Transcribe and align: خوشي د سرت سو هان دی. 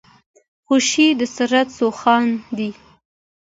خوشي 0.65 1.07
د 1.19 1.21
سرت 1.35 1.67
سو 1.77 1.87
هان 1.99 2.25
دی. 2.57 2.69